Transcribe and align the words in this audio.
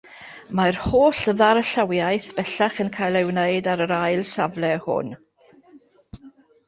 Mae'r 0.59 0.77
holl 0.85 1.27
ddarllawiaeth 1.41 2.31
bellach 2.39 2.79
yn 2.85 2.89
cael 2.95 3.21
ei 3.21 3.29
wneud 3.29 3.69
ar 3.75 3.85
yr 3.89 3.95
ail 3.99 4.25
safle 4.33 4.73
hwn. 4.87 5.17